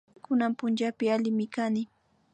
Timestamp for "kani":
1.55-1.81